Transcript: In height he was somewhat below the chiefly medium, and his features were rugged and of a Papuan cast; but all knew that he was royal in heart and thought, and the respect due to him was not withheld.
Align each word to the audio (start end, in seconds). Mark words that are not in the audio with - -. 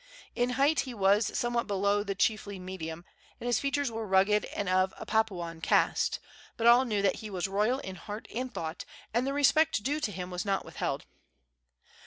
In 0.33 0.49
height 0.57 0.79
he 0.79 0.95
was 0.95 1.37
somewhat 1.37 1.67
below 1.67 2.01
the 2.03 2.15
chiefly 2.15 2.57
medium, 2.57 3.05
and 3.39 3.45
his 3.45 3.59
features 3.59 3.91
were 3.91 4.07
rugged 4.07 4.45
and 4.45 4.67
of 4.67 4.95
a 4.97 5.05
Papuan 5.05 5.61
cast; 5.61 6.17
but 6.57 6.65
all 6.65 6.85
knew 6.85 7.03
that 7.03 7.17
he 7.17 7.29
was 7.29 7.47
royal 7.47 7.77
in 7.77 7.97
heart 7.97 8.27
and 8.33 8.51
thought, 8.51 8.83
and 9.13 9.27
the 9.27 9.31
respect 9.33 9.83
due 9.83 9.99
to 9.99 10.11
him 10.11 10.31
was 10.31 10.43
not 10.43 10.65
withheld. 10.65 11.05